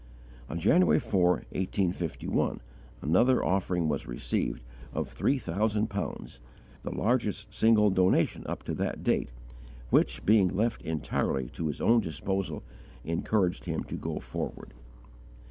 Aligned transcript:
On 0.49 0.57
January 0.59 0.99
4, 0.99 1.21
1851, 1.51 2.59
another 3.03 3.45
offering 3.45 3.87
was 3.87 4.07
received, 4.07 4.63
of 4.93 5.07
three 5.09 5.37
thousand 5.37 5.91
pounds 5.91 6.39
the 6.81 6.89
largest 6.89 7.53
single 7.53 7.91
donation 7.91 8.41
up 8.47 8.63
to 8.63 8.73
that 8.73 9.03
date 9.03 9.29
which, 9.91 10.25
being 10.25 10.47
left 10.47 10.81
entirely 10.81 11.49
to 11.49 11.67
his 11.67 11.79
own 11.79 11.99
disposal, 11.99 12.63
encouraged 13.03 13.65
him 13.65 13.83
to 13.83 13.95
go 13.95 14.19
forward. 14.19 14.73